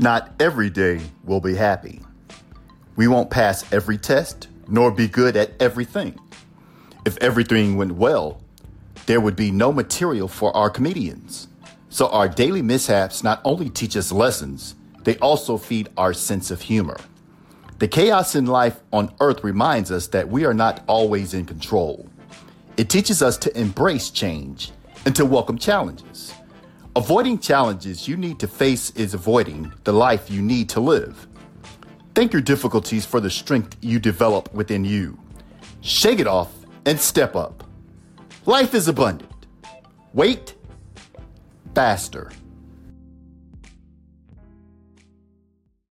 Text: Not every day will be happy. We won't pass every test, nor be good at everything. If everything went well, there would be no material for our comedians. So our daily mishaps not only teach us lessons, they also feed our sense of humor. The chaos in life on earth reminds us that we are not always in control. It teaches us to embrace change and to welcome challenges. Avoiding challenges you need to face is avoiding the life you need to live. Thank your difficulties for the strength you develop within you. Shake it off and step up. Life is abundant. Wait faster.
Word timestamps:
Not 0.00 0.30
every 0.38 0.70
day 0.70 1.00
will 1.24 1.40
be 1.40 1.56
happy. 1.56 2.00
We 2.94 3.08
won't 3.08 3.30
pass 3.30 3.70
every 3.72 3.98
test, 3.98 4.46
nor 4.68 4.92
be 4.92 5.08
good 5.08 5.36
at 5.36 5.60
everything. 5.60 6.16
If 7.04 7.16
everything 7.18 7.76
went 7.76 7.96
well, 7.96 8.40
there 9.06 9.20
would 9.20 9.34
be 9.34 9.50
no 9.50 9.72
material 9.72 10.28
for 10.28 10.56
our 10.56 10.70
comedians. 10.70 11.48
So 11.88 12.06
our 12.10 12.28
daily 12.28 12.62
mishaps 12.62 13.24
not 13.24 13.40
only 13.44 13.70
teach 13.70 13.96
us 13.96 14.12
lessons, 14.12 14.76
they 15.02 15.16
also 15.16 15.56
feed 15.56 15.88
our 15.96 16.14
sense 16.14 16.52
of 16.52 16.62
humor. 16.62 16.98
The 17.80 17.88
chaos 17.88 18.36
in 18.36 18.46
life 18.46 18.78
on 18.92 19.12
earth 19.18 19.42
reminds 19.42 19.90
us 19.90 20.06
that 20.08 20.28
we 20.28 20.44
are 20.44 20.54
not 20.54 20.84
always 20.86 21.34
in 21.34 21.44
control. 21.44 22.08
It 22.76 22.88
teaches 22.88 23.20
us 23.20 23.36
to 23.38 23.60
embrace 23.60 24.10
change 24.10 24.70
and 25.04 25.16
to 25.16 25.24
welcome 25.24 25.58
challenges. 25.58 26.32
Avoiding 26.98 27.38
challenges 27.38 28.08
you 28.08 28.16
need 28.16 28.40
to 28.40 28.48
face 28.48 28.90
is 28.96 29.14
avoiding 29.14 29.72
the 29.84 29.92
life 29.92 30.28
you 30.28 30.42
need 30.42 30.68
to 30.70 30.80
live. 30.80 31.28
Thank 32.12 32.32
your 32.32 32.42
difficulties 32.42 33.06
for 33.06 33.20
the 33.20 33.30
strength 33.30 33.76
you 33.80 34.00
develop 34.00 34.52
within 34.52 34.84
you. 34.84 35.16
Shake 35.80 36.18
it 36.18 36.26
off 36.26 36.52
and 36.86 36.98
step 36.98 37.36
up. 37.36 37.62
Life 38.46 38.74
is 38.74 38.88
abundant. 38.88 39.46
Wait 40.12 40.56
faster. 41.72 42.32